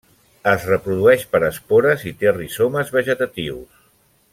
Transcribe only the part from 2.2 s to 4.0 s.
té rizomes vegetatius.